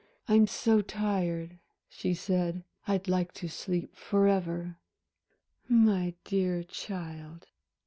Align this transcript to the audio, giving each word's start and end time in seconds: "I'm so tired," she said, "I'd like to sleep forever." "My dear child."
"I'm 0.27 0.47
so 0.47 0.81
tired," 0.81 1.59
she 1.87 2.15
said, 2.15 2.63
"I'd 2.87 3.07
like 3.07 3.33
to 3.33 3.47
sleep 3.47 3.95
forever." 3.95 4.79
"My 5.69 6.15
dear 6.23 6.63
child." 6.63 7.45